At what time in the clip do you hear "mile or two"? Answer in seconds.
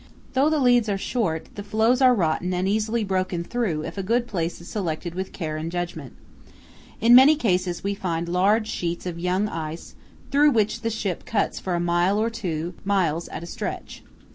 11.79-12.73